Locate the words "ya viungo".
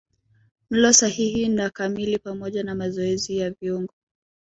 3.37-3.93